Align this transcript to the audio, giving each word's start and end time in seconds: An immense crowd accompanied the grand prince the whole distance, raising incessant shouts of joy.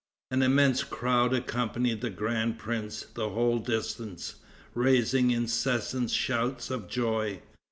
An 0.31 0.41
immense 0.41 0.83
crowd 0.83 1.31
accompanied 1.31 2.01
the 2.01 2.09
grand 2.09 2.57
prince 2.57 3.03
the 3.13 3.29
whole 3.29 3.59
distance, 3.59 4.37
raising 4.73 5.29
incessant 5.29 6.09
shouts 6.09 6.71
of 6.71 6.87
joy. 6.87 7.43